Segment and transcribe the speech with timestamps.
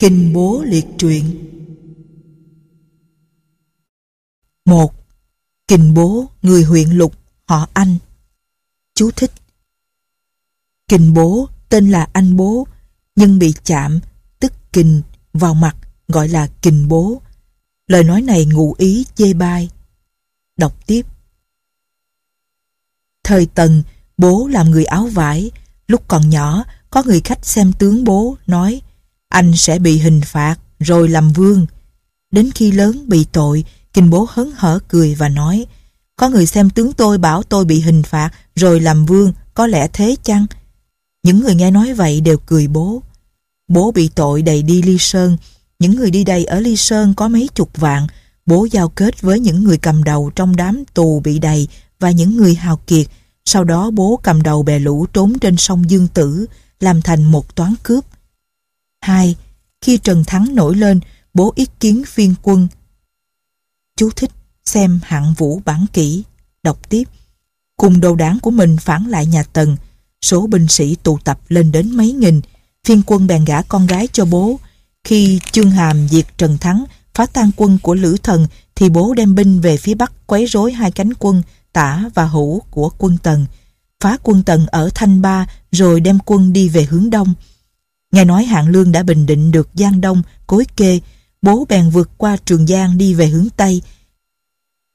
[0.00, 1.46] Kinh bố liệt truyện
[4.64, 4.94] một
[5.68, 7.14] Kình bố người huyện lục
[7.44, 7.96] họ Anh
[8.94, 9.32] Chú thích
[10.88, 12.66] Kình bố tên là anh bố
[13.16, 14.00] nhưng bị chạm
[14.38, 15.02] tức kình
[15.32, 15.76] vào mặt
[16.08, 17.22] gọi là kình bố.
[17.86, 19.70] Lời nói này ngụ ý chê bai.
[20.56, 21.06] Đọc tiếp.
[23.24, 23.82] Thời Tần,
[24.16, 25.50] bố làm người áo vải.
[25.86, 28.82] Lúc còn nhỏ, có người khách xem tướng bố nói
[29.30, 31.66] anh sẽ bị hình phạt rồi làm vương.
[32.32, 35.66] Đến khi lớn bị tội, kinh bố hớn hở cười và nói
[36.20, 39.88] có người xem tướng tôi bảo tôi bị hình phạt rồi làm vương, có lẽ
[39.92, 40.46] thế chăng?
[41.22, 43.02] Những người nghe nói vậy đều cười bố.
[43.68, 45.36] Bố bị tội đầy đi Ly Sơn.
[45.78, 48.06] Những người đi đầy ở Ly Sơn có mấy chục vạn.
[48.46, 51.68] Bố giao kết với những người cầm đầu trong đám tù bị đầy
[52.00, 53.06] và những người hào kiệt.
[53.44, 56.46] Sau đó bố cầm đầu bè lũ trốn trên sông Dương Tử,
[56.80, 58.04] làm thành một toán cướp.
[59.00, 59.36] 2.
[59.80, 61.00] Khi Trần Thắng nổi lên,
[61.34, 62.68] bố ý kiến phiên quân.
[63.96, 64.30] Chú thích
[64.64, 66.22] xem hạng vũ bản kỹ,
[66.62, 67.04] đọc tiếp.
[67.76, 69.76] Cùng đầu đảng của mình phản lại nhà Tần,
[70.22, 72.40] số binh sĩ tụ tập lên đến mấy nghìn,
[72.84, 74.58] phiên quân bèn gả con gái cho bố.
[75.04, 79.34] Khi Chương Hàm diệt Trần Thắng, phá tan quân của Lữ Thần, thì bố đem
[79.34, 81.42] binh về phía Bắc quấy rối hai cánh quân
[81.72, 83.46] tả và hữu của quân Tần,
[84.00, 87.34] phá quân Tần ở Thanh Ba rồi đem quân đi về hướng Đông.
[88.10, 91.00] Nghe nói Hạng Lương đã bình định được Giang Đông, Cối Kê,
[91.42, 93.82] bố bèn vượt qua Trường Giang đi về hướng Tây.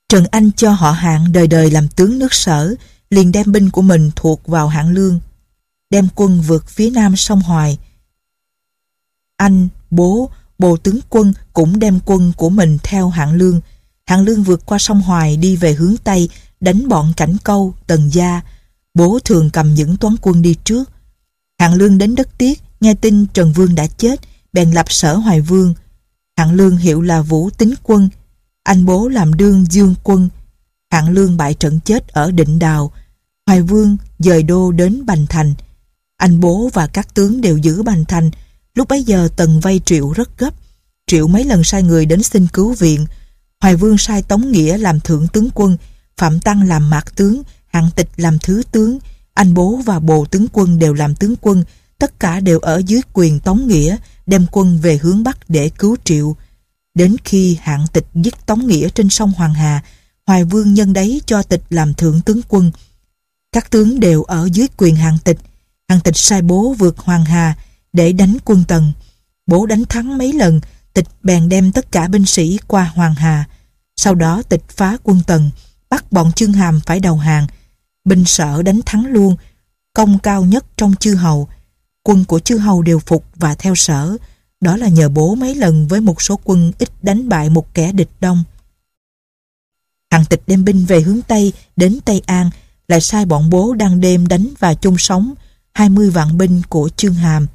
[0.10, 2.76] Trần Anh cho họ Hạng đời đời làm tướng nước sở,
[3.10, 5.20] liền đem binh của mình thuộc vào Hạng Lương,
[5.90, 7.78] đem quân vượt phía nam sông Hoài.
[9.38, 10.30] Anh, bố,
[10.60, 13.62] bộ tướng quân cũng đem quân của mình theo Hạng Lương.
[14.06, 16.30] Hạng Lương vượt qua sông Hoài đi về hướng Tây,
[16.60, 18.42] đánh bọn Cảnh Câu, Tần Gia.
[18.94, 20.90] Bố thường cầm những toán quân đi trước.
[21.60, 24.20] Hạng Lương đến đất Tiết, nghe tin Trần Vương đã chết,
[24.54, 25.74] bèn lập sở Hoài Vương.
[26.38, 28.10] Hạng Lương hiệu là Vũ Tính Quân.
[28.64, 30.30] Anh bố làm đương Dương Quân.
[30.92, 32.92] Hạng Lương bại trận chết ở Định Đào.
[33.48, 35.54] Hoài Vương dời đô đến Bành Thành.
[36.18, 38.32] Anh bố và các tướng đều giữ Bành Thành.
[38.76, 40.54] Lúc bấy giờ Tần vay Triệu rất gấp.
[41.08, 43.06] Triệu mấy lần sai người đến xin cứu viện.
[43.62, 45.78] Hoài Vương sai Tống Nghĩa làm thượng tướng quân,
[46.18, 49.00] Phạm Tăng làm mạc tướng, Hạng Tịch làm thứ tướng,
[49.34, 51.64] anh bố và bồ tướng quân đều làm tướng quân,
[52.00, 55.96] tất cả đều ở dưới quyền Tống Nghĩa, đem quân về hướng Bắc để cứu
[56.04, 56.36] Triệu.
[56.94, 59.84] Đến khi hạng tịch giết Tống Nghĩa trên sông Hoàng Hà,
[60.28, 62.72] Hoài Vương nhân đấy cho tịch làm thượng tướng quân.
[63.52, 65.38] Các tướng đều ở dưới quyền hạng tịch.
[65.90, 67.56] Hạng tịch sai bố vượt Hoàng Hà
[67.94, 68.92] để đánh quân Tần.
[69.48, 70.62] Bố đánh thắng mấy lần,
[70.94, 73.46] tịch bèn đem tất cả binh sĩ qua Hoàng Hà.
[73.96, 75.50] Sau đó tịch phá quân Tần,
[75.90, 77.48] bắt bọn Chương Hàm phải đầu hàng.
[78.06, 79.36] Binh sở đánh thắng luôn,
[79.94, 81.48] công cao nhất trong chư hầu.
[82.08, 84.18] Quân của chư hầu đều phục và theo sở.
[84.62, 87.92] Đó là nhờ bố mấy lần với một số quân ít đánh bại một kẻ
[87.92, 88.44] địch đông.
[90.12, 92.50] Hằng tịch đem binh về hướng Tây, đến Tây An,
[92.88, 95.34] lại sai bọn bố đang đêm đánh và chung sống
[95.74, 97.48] 20 vạn binh của Chương Hàm.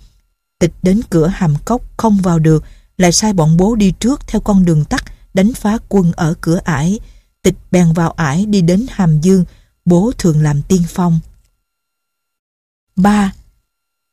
[0.59, 2.65] Tịch đến cửa Hàm Cốc không vào được,
[2.99, 6.61] lại sai bọn bố đi trước theo con đường tắt đánh phá quân ở cửa
[6.65, 7.01] ải.
[7.43, 9.45] Tịch bèn vào ải đi đến Hàm Dương,
[9.85, 11.21] bố thường làm tiên phong.
[12.97, 13.33] 3.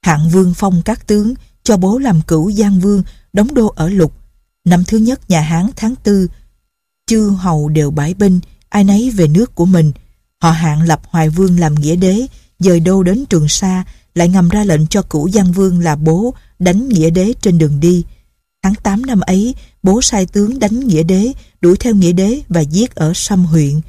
[0.08, 3.04] Hạng vương phong các tướng cho bố làm cửu Giang Vương,
[3.34, 4.14] đóng đô ở Lục.
[4.66, 6.28] Năm thứ nhất nhà Hán tháng tư,
[7.08, 9.92] chư hầu đều bãi binh, ai nấy về nước của mình.
[10.42, 12.28] Họ hạng lập Hoài Vương làm nghĩa đế,
[12.60, 13.84] dời đô đến Trường Sa,
[14.16, 17.80] lại ngầm ra lệnh cho cửu Giang Vương là bố đánh nghĩa đế trên đường
[17.80, 18.04] đi.
[18.64, 21.32] Tháng 8 năm ấy, bố sai tướng đánh nghĩa đế,
[21.62, 23.82] đuổi theo nghĩa đế và giết ở Sâm huyện.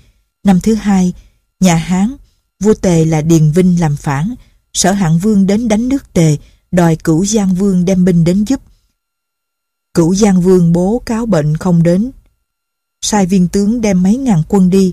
[0.45, 1.12] Năm thứ hai,
[1.61, 2.17] nhà Hán,
[2.61, 4.34] vua Tề là Điền Vinh làm phản,
[4.78, 6.37] sở hạng vương đến đánh nước Tề,
[6.71, 8.61] đòi cửu Giang Vương đem binh đến giúp.
[9.94, 12.11] Cửu Giang Vương bố cáo bệnh không đến.
[13.00, 14.93] Sai viên tướng đem mấy ngàn quân đi.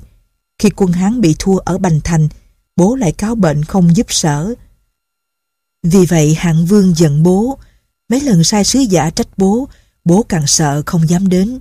[0.60, 2.28] Khi quân Hán bị thua ở Bành Thành,
[2.76, 4.54] bố lại cáo bệnh không giúp sở.
[5.84, 7.58] Vì vậy hạng vương giận bố.
[8.10, 9.68] Mấy lần sai sứ giả trách bố,
[10.06, 11.60] bố càng sợ không dám đến.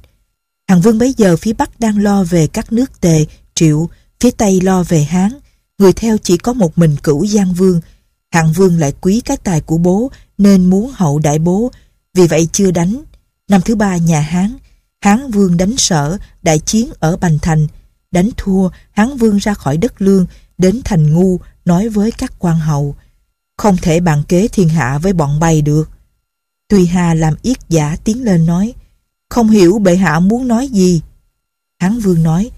[0.69, 3.88] Hạng vương bấy giờ phía Bắc đang lo về các nước tề, triệu,
[4.21, 5.32] phía Tây lo về Hán.
[5.79, 7.81] Người theo chỉ có một mình cửu Giang Vương,
[8.35, 11.71] Hạng Vương lại quý cái tài của bố nên muốn hậu đại bố,
[12.15, 13.03] vì vậy chưa đánh.
[13.49, 14.57] Năm thứ ba nhà Hán,
[15.01, 17.67] Hán Vương đánh sở, đại chiến ở Bành Thành.
[18.11, 20.27] Đánh thua, Hán Vương ra khỏi đất lương,
[20.59, 22.95] đến thành ngu, nói với các quan hậu.
[23.57, 25.91] Không thể bàn kế thiên hạ với bọn bay được.
[26.69, 28.75] Tùy Hà làm yết giả tiến lên nói,
[29.29, 31.03] không hiểu bệ hạ muốn nói gì.
[31.79, 32.51] Hán Vương nói,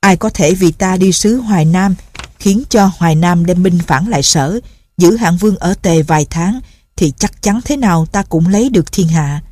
[0.00, 1.94] ai có thể vì ta đi sứ Hoài Nam,
[2.38, 4.60] khiến cho Hoài Nam đem binh phản lại sở,
[4.98, 6.60] giữ hạng vương ở tề vài tháng
[6.96, 9.42] thì chắc chắn thế nào ta cũng lấy được thiên hạ.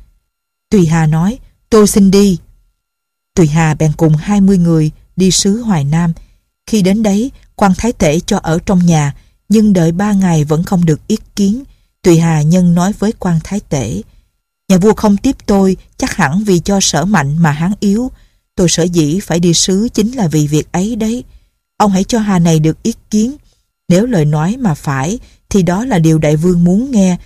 [0.69, 1.39] Tùy Hà nói,
[1.69, 2.37] tôi xin đi.
[3.35, 6.13] Tùy Hà bèn cùng 20 người đi sứ Hoài Nam.
[6.67, 9.13] Khi đến đấy, quan thái tể cho ở trong nhà,
[9.49, 11.63] nhưng đợi ba ngày vẫn không được ý kiến.
[12.01, 14.01] Tùy Hà nhân nói với quan thái tể,
[14.69, 18.11] nhà vua không tiếp tôi chắc hẳn vì cho sở mạnh mà hắn yếu.
[18.55, 21.23] Tôi sở dĩ phải đi sứ chính là vì việc ấy đấy.
[21.77, 23.35] Ông hãy cho Hà này được ý kiến.
[23.89, 27.17] Nếu lời nói mà phải thì đó là điều đại vương muốn nghe.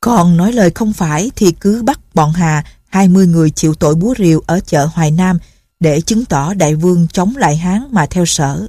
[0.00, 4.14] Còn nói lời không phải thì cứ bắt bọn Hà 20 người chịu tội búa
[4.18, 5.38] rìu ở chợ Hoài Nam
[5.80, 8.66] để chứng tỏ đại vương chống lại Hán mà theo sở.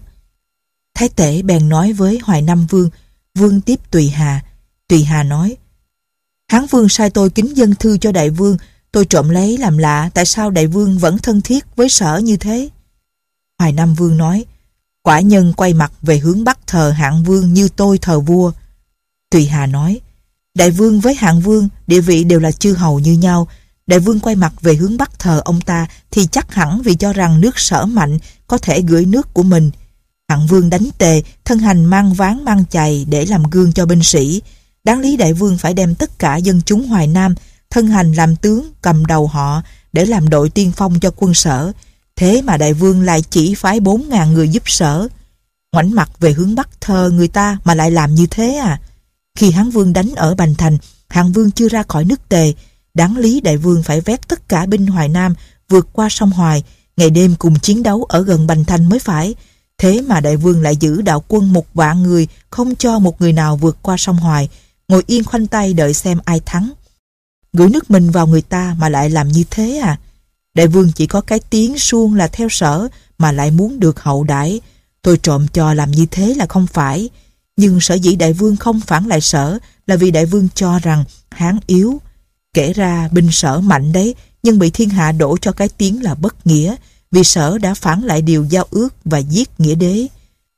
[0.93, 2.89] Thái tể bèn nói với Hoài Nam Vương,
[3.35, 4.41] Vương tiếp Tùy Hà.
[4.87, 5.57] Tùy Hà nói,
[6.47, 8.57] Hán Vương sai tôi kính dân thư cho đại vương,
[8.91, 12.37] tôi trộm lấy làm lạ tại sao đại vương vẫn thân thiết với sở như
[12.37, 12.69] thế.
[13.59, 14.45] Hoài Nam Vương nói,
[15.03, 18.51] quả nhân quay mặt về hướng bắc thờ hạng vương như tôi thờ vua.
[19.29, 19.99] Tùy Hà nói,
[20.55, 23.47] đại vương với hạng vương địa vị đều là chư hầu như nhau,
[23.87, 27.13] đại vương quay mặt về hướng bắc thờ ông ta thì chắc hẳn vì cho
[27.13, 29.71] rằng nước sở mạnh có thể gửi nước của mình.
[30.27, 34.03] Hạng vương đánh tề, thân hành mang ván mang chày để làm gương cho binh
[34.03, 34.41] sĩ.
[34.83, 37.35] Đáng lý đại vương phải đem tất cả dân chúng Hoài Nam
[37.69, 39.61] thân hành làm tướng cầm đầu họ
[39.93, 41.71] để làm đội tiên phong cho quân sở.
[42.15, 45.07] Thế mà đại vương lại chỉ phái 4.000 người giúp sở.
[45.73, 48.81] Ngoảnh mặt về hướng bắc thờ người ta mà lại làm như thế à?
[49.35, 50.77] Khi Hán Vương đánh ở Bành Thành,
[51.09, 52.53] Hạng Vương chưa ra khỏi nước Tề,
[52.93, 55.35] đáng lý đại vương phải vét tất cả binh Hoài Nam
[55.69, 56.63] vượt qua sông Hoài,
[56.97, 59.35] ngày đêm cùng chiến đấu ở gần Bành Thành mới phải.
[59.77, 63.33] Thế mà đại vương lại giữ đạo quân một vạn người, không cho một người
[63.33, 64.49] nào vượt qua sông Hoài,
[64.87, 66.71] ngồi yên khoanh tay đợi xem ai thắng.
[67.53, 69.99] Gửi nước mình vào người ta mà lại làm như thế à?
[70.53, 72.87] Đại vương chỉ có cái tiếng suông là theo sở
[73.17, 74.61] mà lại muốn được hậu đãi.
[75.01, 77.09] Tôi trộm cho làm như thế là không phải.
[77.57, 79.57] Nhưng sở dĩ đại vương không phản lại sở
[79.87, 82.01] là vì đại vương cho rằng hán yếu.
[82.53, 86.15] Kể ra binh sở mạnh đấy nhưng bị thiên hạ đổ cho cái tiếng là
[86.15, 86.75] bất nghĩa
[87.11, 90.07] vì sở đã phản lại điều giao ước và giết nghĩa đế.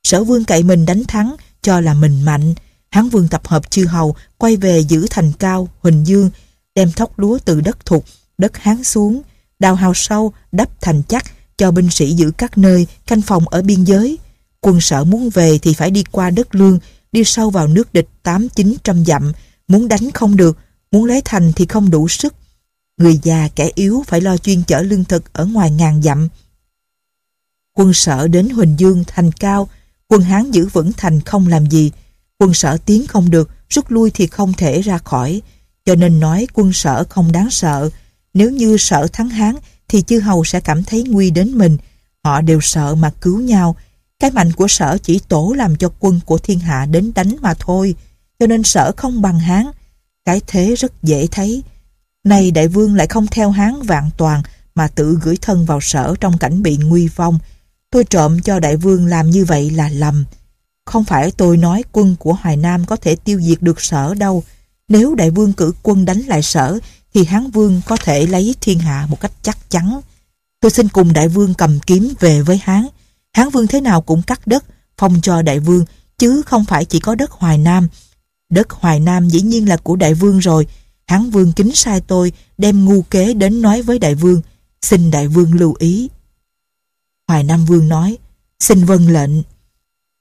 [0.04, 2.54] Sở vương cậy mình đánh thắng cho là mình mạnh.
[2.90, 6.30] Hán vương tập hợp chư hầu quay về giữ thành cao, Huỳnh Dương
[6.74, 8.04] đem thóc lúa từ đất thục,
[8.38, 9.22] đất hán xuống,
[9.58, 11.24] đào hào sâu, đắp thành chắc
[11.56, 14.18] cho binh sĩ giữ các nơi, canh phòng ở biên giới.
[14.60, 16.78] Quân sở muốn về thì phải đi qua đất lương,
[17.12, 19.32] đi sâu vào nước địch tám chín trăm dặm,
[19.68, 20.58] muốn đánh không được,
[20.90, 22.34] muốn lấy thành thì không đủ sức.
[22.96, 26.28] Người già kẻ yếu phải lo chuyên chở lương thực ở ngoài ngàn dặm.
[27.76, 29.68] Quân sở đến Huỳnh Dương thành cao,
[30.08, 31.90] quân Hán giữ vững thành không làm gì.
[32.38, 35.42] Quân sở tiến không được, rút lui thì không thể ra khỏi.
[35.84, 37.90] Cho nên nói quân sở không đáng sợ.
[38.34, 39.54] Nếu như sợ thắng Hán,
[39.88, 41.78] thì chư hầu sẽ cảm thấy nguy đến mình.
[42.24, 43.76] Họ đều sợ mà cứu nhau.
[44.20, 47.54] Cái mạnh của sở chỉ tổ làm cho quân của thiên hạ đến đánh mà
[47.58, 47.94] thôi.
[48.38, 49.66] Cho nên sở không bằng Hán.
[50.24, 51.62] Cái thế rất dễ thấy.
[52.24, 54.42] Này đại vương lại không theo Hán vạn toàn,
[54.74, 57.38] mà tự gửi thân vào sở trong cảnh bị nguy vong.
[57.90, 60.24] Tôi trộm cho đại vương làm như vậy là lầm.
[60.84, 64.44] Không phải tôi nói quân của Hoài Nam có thể tiêu diệt được sở đâu.
[64.88, 66.78] Nếu đại vương cử quân đánh lại sở
[67.14, 70.00] thì Hán Vương có thể lấy thiên hạ một cách chắc chắn.
[70.60, 72.86] Tôi xin cùng đại vương cầm kiếm về với Hán.
[73.32, 74.64] Hán Vương thế nào cũng cắt đất,
[74.98, 75.84] phong cho đại vương,
[76.18, 77.88] chứ không phải chỉ có đất Hoài Nam.
[78.50, 80.66] Đất Hoài Nam dĩ nhiên là của đại vương rồi.
[81.06, 84.42] Hán Vương kính sai tôi đem ngu kế đến nói với đại vương.
[84.82, 86.08] Xin đại vương lưu ý.
[87.28, 88.18] Hoài Nam Vương nói,
[88.60, 89.30] xin vâng lệnh.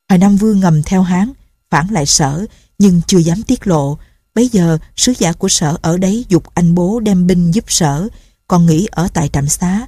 [0.09, 1.31] Hoài Nam Vương ngầm theo Hán,
[1.69, 2.45] phản lại sở,
[2.79, 3.97] nhưng chưa dám tiết lộ,
[4.35, 8.07] Bây giờ sứ giả của sở ở đấy dục anh bố đem binh giúp sở,
[8.47, 9.87] còn nghĩ ở tại trạm xá.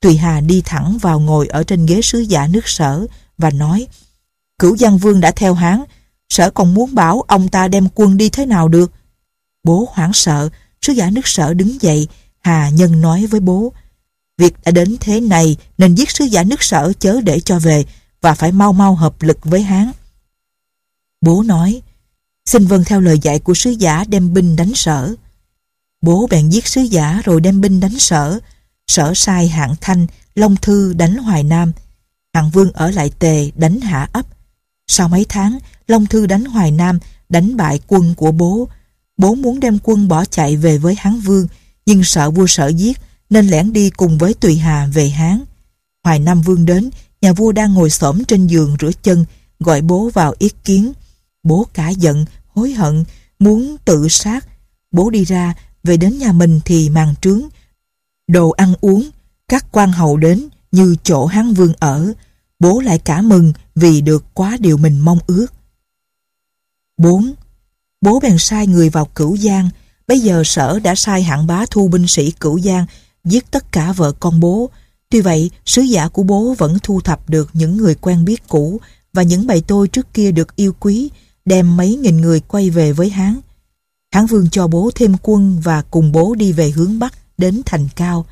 [0.00, 3.06] Tùy Hà đi thẳng vào ngồi ở trên ghế sứ giả nước sở
[3.38, 3.86] và nói
[4.58, 5.84] Cửu Giang Vương đã theo Hán,
[6.28, 8.92] sở còn muốn bảo ông ta đem quân đi thế nào được.
[9.64, 10.48] Bố hoảng sợ,
[10.82, 12.08] sứ giả nước sở đứng dậy,
[12.40, 13.72] Hà Nhân nói với bố
[14.38, 17.84] Việc đã đến thế này nên giết sứ giả nước sở chớ để cho về
[18.20, 19.92] và phải mau mau hợp lực với Hán.
[21.20, 21.82] Bố nói
[22.46, 25.14] Xin vâng theo lời dạy của sứ giả đem binh đánh sở.
[26.02, 28.38] Bố bèn giết sứ giả rồi đem binh đánh sở.
[28.86, 31.72] Sở sai hạng thanh, Long Thư đánh Hoài Nam.
[32.34, 34.26] Hạng Vương ở lại Tề đánh Hạ ấp.
[34.86, 35.58] Sau mấy tháng,
[35.88, 36.98] Long Thư đánh Hoài Nam,
[37.28, 38.68] đánh bại quân của bố.
[39.16, 41.46] Bố muốn đem quân bỏ chạy về với Hán Vương,
[41.86, 42.98] nhưng sợ vua sở giết,
[43.30, 45.44] nên lẻn đi cùng với Tùy Hà về Hán.
[46.04, 49.24] Hoài Nam Vương đến, nhà vua đang ngồi xổm trên giường rửa chân,
[49.60, 50.92] gọi bố vào ý kiến.
[51.44, 53.04] Bố cả giận, hối hận,
[53.38, 54.48] muốn tự sát.
[54.90, 57.42] Bố đi ra, về đến nhà mình thì màn trướng.
[58.28, 59.10] Đồ ăn uống,
[59.48, 62.12] các quan hầu đến như chỗ Hán Vương ở.
[62.58, 65.46] Bố lại cả mừng vì được quá điều mình mong ước.
[66.96, 67.34] 4.
[68.00, 69.70] Bố bèn sai người vào cửu giang,
[70.06, 72.86] Bây giờ sở đã sai hạng bá thu binh sĩ cửu giang
[73.24, 74.70] giết tất cả vợ con bố.
[75.10, 78.80] Tuy vậy, sứ giả của bố vẫn thu thập được những người quen biết cũ
[79.12, 81.10] và những bầy tôi trước kia được yêu quý,
[81.44, 83.40] đem mấy nghìn người quay về với Hán.
[84.14, 87.88] Hán vương cho bố thêm quân và cùng bố đi về hướng Bắc đến thành
[87.96, 88.26] cao.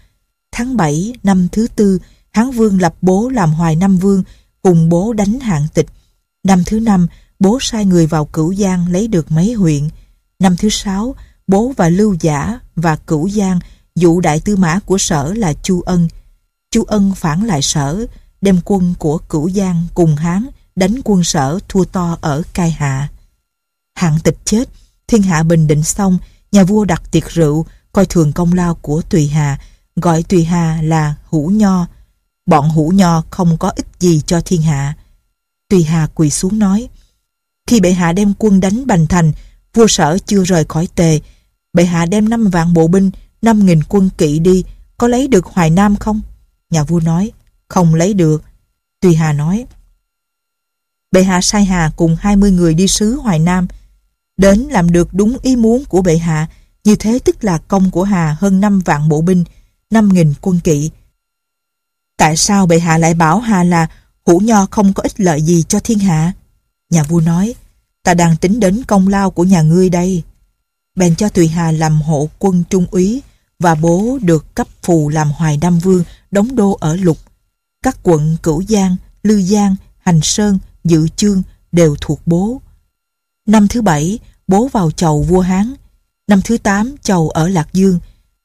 [0.52, 1.98] Tháng 7 năm thứ tư,
[2.30, 4.22] Hán vương lập bố làm hoài nam vương,
[4.62, 5.86] cùng bố đánh hạng tịch.
[6.44, 7.06] Năm thứ năm,
[7.38, 9.88] bố sai người vào Cửu Giang lấy được mấy huyện.
[10.38, 11.14] Năm thứ sáu,
[11.46, 13.58] bố và Lưu Giả và Cửu Giang
[13.94, 16.08] dụ đại tư mã của sở là Chu Ân.
[16.70, 18.06] Chu Ân phản lại sở,
[18.40, 23.08] đem quân của Cửu Giang cùng Hán đánh quân sở thua to ở Cai Hạ.
[23.94, 24.68] Hạng tịch chết,
[25.06, 26.18] thiên hạ bình định xong,
[26.52, 29.58] nhà vua đặt tiệc rượu, coi thường công lao của Tùy Hà,
[29.96, 31.86] gọi Tùy Hà là Hữu Nho.
[32.46, 34.96] Bọn Hữu Nho không có ích gì cho thiên hạ.
[35.68, 36.88] Tùy Hà quỳ xuống nói,
[37.66, 39.32] khi bệ hạ đem quân đánh Bành Thành,
[39.74, 41.20] vua sở chưa rời khỏi tề,
[41.72, 43.10] bệ hạ đem năm vạn bộ binh,
[43.42, 44.64] năm nghìn quân kỵ đi,
[44.98, 46.20] có lấy được Hoài Nam không?
[46.70, 47.32] Nhà vua nói,
[47.68, 48.42] không lấy được.
[49.00, 49.66] Tùy Hà nói,
[51.12, 53.66] bệ hạ sai Hà cùng 20 người đi sứ Hoài Nam,
[54.36, 56.48] đến làm được đúng ý muốn của bệ hạ,
[56.84, 59.44] như thế tức là công của Hà hơn 5 vạn bộ binh,
[59.90, 60.90] 5 nghìn quân kỵ.
[62.16, 63.86] Tại sao bệ hạ lại bảo Hà là
[64.26, 66.32] hữu nho không có ích lợi gì cho thiên hạ?
[66.90, 67.54] Nhà vua nói,
[68.02, 70.22] ta đang tính đến công lao của nhà ngươi đây.
[70.94, 73.22] Bèn cho Tùy Hà làm hộ quân trung úy
[73.58, 77.18] và bố được cấp phù làm hoài nam vương đóng đô ở lục.
[77.82, 82.60] Các quận Cửu Giang, Lư Giang, Hành Sơn, Dự Chương đều thuộc bố.
[83.48, 85.74] Năm thứ bảy, bố vào chầu vua Hán.
[86.28, 87.98] Năm thứ tám, chầu ở Lạc Dương.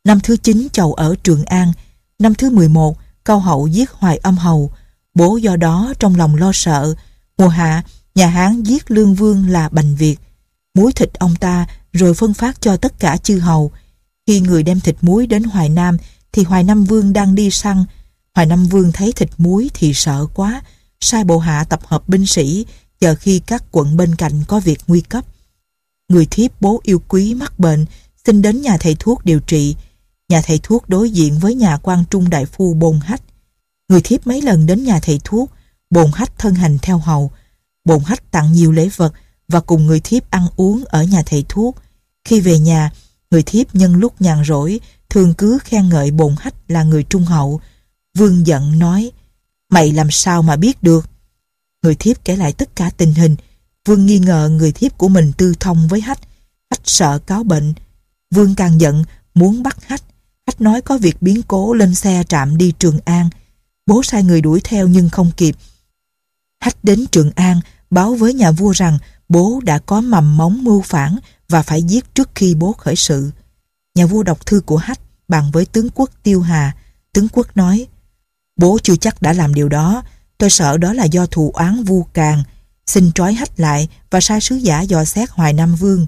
[0.04, 1.74] Năm thứ chín, chầu ở Trường An.
[2.20, 4.72] Năm thứ mười một, Cao Hậu giết Hoài Âm Hầu.
[5.14, 6.94] Bố do đó trong lòng lo sợ.
[7.38, 7.84] Mùa hạ,
[8.16, 10.18] nhà Hán giết Lương Vương là Bành Việt.
[10.74, 13.72] Muối thịt ông ta rồi phân phát cho tất cả chư hầu.
[14.28, 15.98] Khi người đem thịt muối đến Hoài Nam
[16.32, 17.86] thì Hoài Nam Vương đang đi săn.
[18.36, 20.62] Hoài Nam Vương thấy thịt muối thì sợ quá,
[21.02, 22.66] sai bộ hạ tập hợp binh sĩ
[23.00, 25.26] chờ khi các quận bên cạnh có việc nguy cấp.
[26.10, 27.86] Người thiếp bố yêu quý mắc bệnh,
[28.26, 29.76] xin đến nhà thầy thuốc điều trị.
[30.30, 33.22] Nhà thầy thuốc đối diện với nhà quan trung đại phu Bồn Hách.
[33.90, 35.52] Người thiếp mấy lần đến nhà thầy thuốc,
[35.90, 37.32] Bồn Hách thân hành theo hầu.
[37.86, 39.14] Bồn Hách tặng nhiều lễ vật
[39.48, 41.76] và cùng người thiếp ăn uống ở nhà thầy thuốc.
[42.24, 42.92] Khi về nhà,
[43.32, 47.24] người thiếp nhân lúc nhàn rỗi thường cứ khen ngợi Bồn Hách là người trung
[47.24, 47.62] hậu.
[48.18, 49.12] Vương giận nói,
[49.70, 51.10] mày làm sao mà biết được?
[51.84, 53.36] Người thiếp kể lại tất cả tình hình.
[53.86, 56.20] Vương nghi ngờ người thiếp của mình tư thông với Hách.
[56.70, 57.74] Hách sợ cáo bệnh.
[58.36, 60.04] Vương càng giận, muốn bắt Hách.
[60.48, 63.30] Hách nói có việc biến cố lên xe trạm đi Trường An.
[63.86, 65.56] Bố sai người đuổi theo nhưng không kịp.
[66.60, 68.98] Hách đến Trường An, báo với nhà vua rằng
[69.30, 71.18] bố đã có mầm móng mưu phản
[71.50, 73.32] và phải giết trước khi bố khởi sự.
[73.96, 76.76] Nhà vua đọc thư của Hách bàn với tướng quốc Tiêu Hà.
[77.14, 77.88] Tướng quốc nói,
[78.58, 80.04] bố chưa chắc đã làm điều đó,
[80.38, 82.44] tôi sợ đó là do thù oán vu càng.
[82.86, 86.06] Xin trói Hách lại và sai sứ giả dò xét Hoài Nam Vương.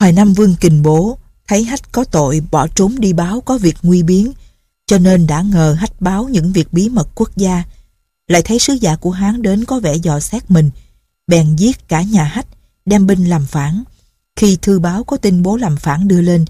[0.00, 3.76] Hoài Nam Vương kình bố, thấy Hách có tội bỏ trốn đi báo có việc
[3.82, 4.32] nguy biến,
[4.86, 7.62] cho nên đã ngờ Hách báo những việc bí mật quốc gia.
[8.28, 10.70] Lại thấy sứ giả của Hán đến có vẻ dò xét mình,
[11.26, 12.46] bèn giết cả nhà Hách,
[12.86, 13.84] đem binh làm phản.
[14.36, 16.44] Khi thư báo có tin bố làm phản đưa lên,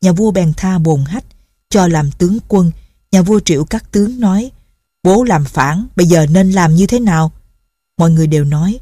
[0.00, 1.24] nhà vua bèn tha bồn Hách,
[1.70, 2.70] cho làm tướng quân.
[3.12, 4.50] Nhà vua triệu các tướng nói,
[5.02, 7.32] bố làm phản, bây giờ nên làm như thế nào?
[7.98, 8.78] Mọi người đều nói,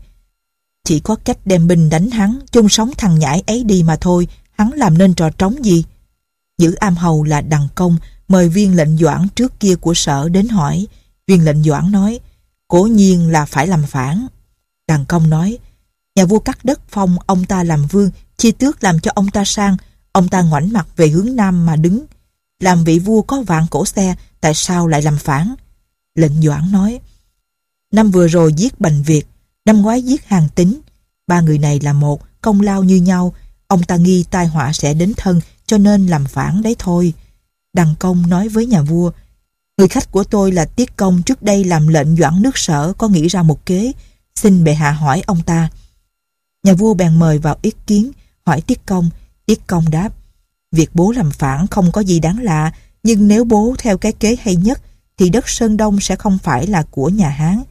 [0.85, 4.29] chỉ có cách đem binh đánh hắn, chung sống thằng nhãi ấy đi mà thôi,
[4.53, 5.85] hắn làm nên trò trống gì?
[6.59, 7.97] Giữ am hầu là Đằng Công,
[8.29, 10.87] mời viên lệnh doãn trước kia của sở đến hỏi.
[11.27, 12.21] Viên lệnh doãn nói,
[12.69, 14.27] cố nhiên là phải làm phản.
[14.89, 15.59] Đằng Công nói,
[16.17, 19.45] nhà vua cắt đất phong ông ta làm vương, chia tước làm cho ông ta
[19.45, 19.77] sang,
[20.13, 22.05] ông ta ngoảnh mặt về hướng nam mà đứng.
[22.61, 25.55] Làm vị vua có vạn cổ xe, tại sao lại làm phản?
[26.15, 27.01] Lệnh Doãn nói,
[27.93, 29.27] năm vừa rồi giết Bành Việt,
[29.65, 30.81] năm ngoái giết Hàng Tính.
[31.27, 33.35] Ba người này là một, công lao như nhau,
[33.67, 37.13] ông ta nghi tai họa sẽ đến thân, cho nên làm phản đấy thôi.
[37.73, 39.11] Đằng Công nói với nhà vua,
[39.77, 43.09] người khách của tôi là Tiết Công trước đây làm lệnh doãn nước sở có
[43.09, 43.93] nghĩ ra một kế,
[44.35, 45.71] xin bệ hạ hỏi ông ta.
[46.63, 48.11] Nhà vua bèn mời vào ý kiến,
[48.47, 49.11] hỏi Tiết Công.
[49.47, 50.15] Tiết Công đáp,
[50.73, 52.73] việc bố làm phản không có gì đáng lạ,
[53.03, 54.83] nhưng nếu bố theo cái kế hay nhất,
[55.17, 57.63] thì đất Sơn Đông sẽ không phải là của nhà Hán.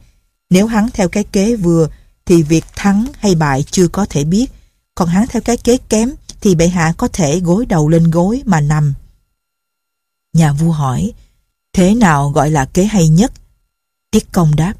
[0.50, 1.88] Nếu hắn theo cái kế vừa,
[2.26, 4.50] thì việc thắng hay bại chưa có thể biết.
[4.94, 8.42] Còn hắn theo cái kế kém, thì bệ hạ có thể gối đầu lên gối
[8.46, 8.94] mà nằm.
[10.32, 11.12] Nhà vua hỏi,
[11.72, 13.32] thế nào gọi là kế hay nhất?
[14.10, 14.74] Tiết công đáp,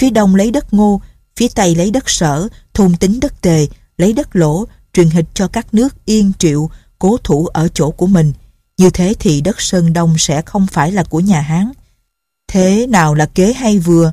[0.00, 1.00] phía đông lấy đất ngô,
[1.36, 5.48] phía tây lấy đất sở, thôn tính đất tề, lấy đất lỗ, truyền hịch cho
[5.48, 8.32] các nước Yên Triệu cố thủ ở chỗ của mình.
[8.78, 11.72] Như thế thì đất Sơn Đông sẽ không phải là của nhà Hán.
[12.48, 14.12] Thế nào là kế hay vừa?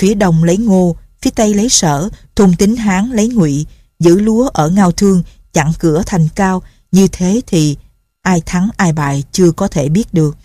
[0.00, 3.66] Phía đông lấy ngô, phía tây lấy sở, thùng tính Hán lấy ngụy,
[3.98, 6.62] giữ lúa ở ngao thương, chặn cửa thành cao.
[6.92, 7.76] Như thế thì
[8.22, 10.36] ai thắng ai bại chưa có thể biết được.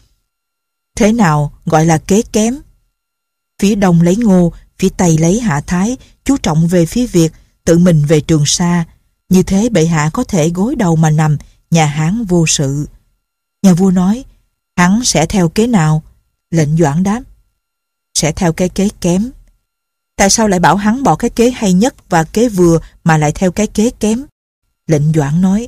[0.96, 2.60] Thế nào gọi là kế kém?
[3.62, 7.32] Phía đông lấy ngô, phía tây lấy hạ thái, chú trọng về phía Việt,
[7.66, 8.86] tự mình về Trường Sa.
[9.30, 11.38] Như thế bệ hạ có thể gối đầu mà nằm,
[11.72, 12.88] nhà Hán vô sự.
[13.62, 14.24] Nhà vua nói,
[14.78, 16.04] hắn sẽ theo kế nào?
[16.52, 17.22] Lệnh Doãn đáp,
[18.14, 19.32] sẽ theo cái kế kém.
[20.16, 23.32] Tại sao lại bảo hắn bỏ cái kế hay nhất và kế vừa mà lại
[23.32, 24.26] theo cái kế kém?
[24.88, 25.68] Lệnh Doãn nói,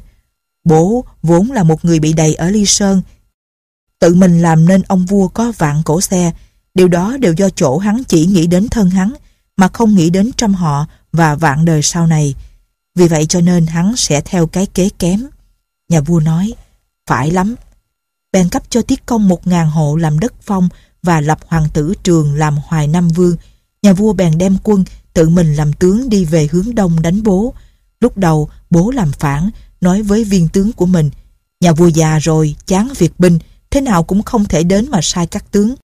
[0.63, 3.01] bố vốn là một người bị đầy ở Ly Sơn,
[3.99, 6.31] tự mình làm nên ông vua có vạn cổ xe,
[6.73, 9.13] điều đó đều do chỗ hắn chỉ nghĩ đến thân hắn,
[9.57, 12.35] mà không nghĩ đến trăm họ và vạn đời sau này.
[12.97, 15.27] Vì vậy cho nên hắn sẽ theo cái kế kém.
[15.89, 16.53] Nhà vua nói,
[17.07, 17.55] phải lắm.
[18.31, 20.69] Bèn cấp cho Tiết Công một ngàn hộ làm đất phong
[21.03, 23.35] và lập hoàng tử trường làm hoài nam vương.
[23.81, 27.53] Nhà vua bèn đem quân tự mình làm tướng đi về hướng đông đánh bố.
[27.99, 29.49] Lúc đầu bố làm phản,
[29.81, 31.09] nói với viên tướng của mình,
[31.61, 33.39] nhà vua già rồi, chán việc binh,
[33.69, 35.75] thế nào cũng không thể đến mà sai các tướng.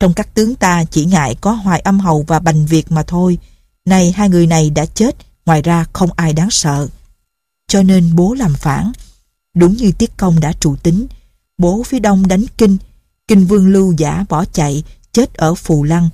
[0.00, 3.38] Trong các tướng ta chỉ ngại có Hoài Âm Hầu và Bành Việt mà thôi.
[3.84, 6.88] Này hai người này đã chết, ngoài ra không ai đáng sợ.
[7.68, 8.92] Cho nên bố làm phản.
[9.54, 11.06] Đúng như Tiết Công đã trụ tính.
[11.58, 12.76] Bố phía đông đánh Kinh.
[13.28, 16.08] Kinh Vương Lưu giả bỏ chạy, chết ở Phù Lăng.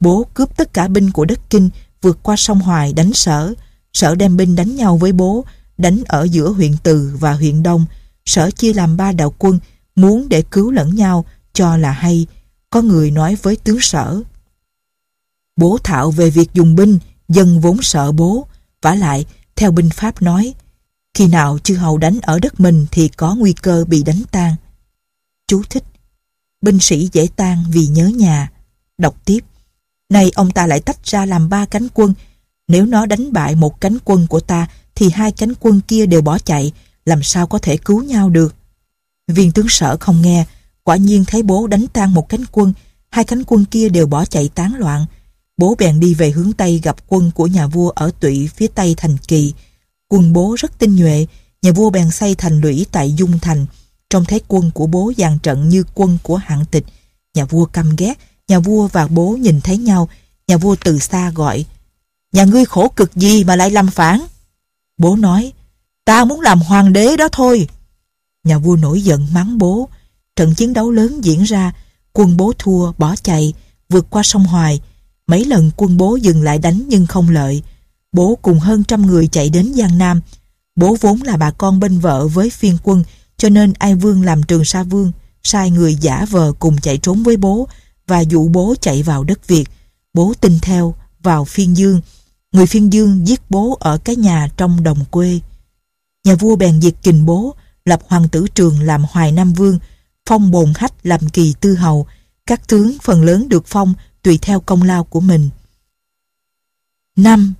[0.00, 1.70] Bố cướp tất cả binh của đất Kinh,
[2.02, 3.54] vượt qua sông Hoài đánh sở.
[3.92, 5.44] Sở đem binh đánh nhau với bố,
[5.78, 7.86] đánh ở giữa huyện Từ và huyện Đông.
[8.24, 9.58] Sở chia làm ba đạo quân,
[9.94, 12.26] muốn để cứu lẫn nhau, cho là hay.
[12.70, 14.20] Có người nói với tướng sở.
[15.56, 16.98] Bố thạo về việc dùng binh,
[17.28, 18.46] dân vốn sợ bố
[18.82, 19.24] vả lại,
[19.56, 20.54] theo binh pháp nói,
[21.14, 24.56] khi nào chư hầu đánh ở đất mình thì có nguy cơ bị đánh tan.
[25.46, 25.84] Chú thích.
[26.62, 28.50] Binh sĩ dễ tan vì nhớ nhà.
[28.98, 29.40] Đọc tiếp.
[30.08, 32.14] Nay ông ta lại tách ra làm ba cánh quân.
[32.68, 36.22] Nếu nó đánh bại một cánh quân của ta thì hai cánh quân kia đều
[36.22, 36.72] bỏ chạy,
[37.04, 38.54] làm sao có thể cứu nhau được.
[39.28, 40.44] Viên tướng sở không nghe,
[40.82, 42.72] quả nhiên thấy bố đánh tan một cánh quân,
[43.10, 45.06] hai cánh quân kia đều bỏ chạy tán loạn.
[45.60, 48.94] Bố bèn đi về hướng Tây gặp quân của nhà vua ở tụy phía Tây
[48.96, 49.52] thành kỳ.
[50.08, 51.26] Quân bố rất tinh nhuệ,
[51.62, 53.66] nhà vua bèn xây thành lũy tại Dung Thành.
[54.10, 56.84] Trông thấy quân của bố dàn trận như quân của hạng tịch.
[57.34, 58.14] Nhà vua căm ghét,
[58.48, 60.08] nhà vua và bố nhìn thấy nhau,
[60.48, 61.64] nhà vua từ xa gọi.
[62.32, 64.20] Nhà ngươi khổ cực gì mà lại làm phản?
[64.98, 65.52] Bố nói,
[66.04, 67.68] ta muốn làm hoàng đế đó thôi.
[68.44, 69.88] Nhà vua nổi giận mắng bố.
[70.36, 71.72] Trận chiến đấu lớn diễn ra,
[72.12, 73.54] quân bố thua, bỏ chạy,
[73.88, 74.80] vượt qua sông Hoài.
[75.30, 77.62] Mấy lần quân bố dừng lại đánh nhưng không lợi.
[78.12, 80.20] Bố cùng hơn trăm người chạy đến Giang Nam.
[80.76, 83.04] Bố vốn là bà con bên vợ với phiên quân,
[83.36, 85.12] cho nên Ai Vương làm trường sa vương,
[85.42, 87.68] sai người giả vờ cùng chạy trốn với bố
[88.06, 89.64] và dụ bố chạy vào đất Việt.
[90.14, 92.00] Bố tin theo, vào phiên dương.
[92.52, 95.40] Người phiên dương giết bố ở cái nhà trong đồng quê.
[96.24, 99.78] Nhà vua bèn diệt kình bố, lập hoàng tử trường làm hoài nam vương,
[100.28, 102.06] phong bồn hách làm kỳ tư hầu,
[102.46, 105.50] các tướng phần lớn được phong tùy theo công lao của mình.
[107.16, 107.54] 5.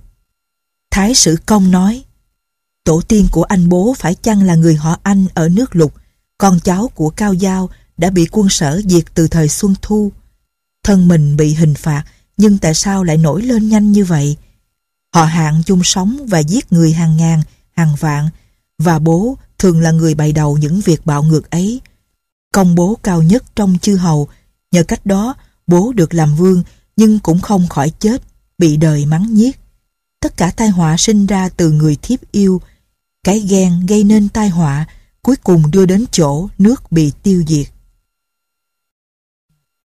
[0.91, 2.03] Thái sử công nói
[2.83, 5.93] Tổ tiên của anh bố phải chăng là người họ anh ở nước lục,
[6.37, 10.11] con cháu của Cao Giao đã bị quân sở diệt từ thời Xuân Thu.
[10.83, 12.03] Thân mình bị hình phạt,
[12.37, 14.37] nhưng tại sao lại nổi lên nhanh như vậy?
[15.13, 18.29] Họ hạng chung sống và giết người hàng ngàn, hàng vạn,
[18.77, 21.81] và bố thường là người bày đầu những việc bạo ngược ấy.
[22.53, 24.27] Công bố cao nhất trong chư hầu,
[24.71, 25.35] nhờ cách đó
[25.71, 26.63] bố được làm vương
[26.97, 28.21] nhưng cũng không khỏi chết,
[28.57, 29.59] bị đời mắng nhiếc.
[30.19, 32.61] Tất cả tai họa sinh ra từ người thiếp yêu,
[33.23, 34.85] cái ghen gây nên tai họa,
[35.21, 37.67] cuối cùng đưa đến chỗ nước bị tiêu diệt.